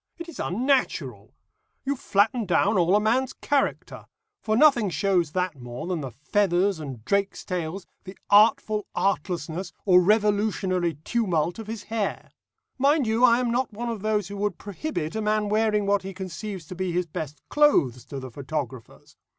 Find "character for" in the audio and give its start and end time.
3.33-4.57